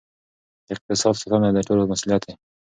د 0.65 0.67
اقتصاد 0.75 1.15
ساتنه 1.21 1.49
د 1.53 1.57
ټولو 1.67 1.83
مسؤلیت 1.91 2.21
دی. 2.27 2.33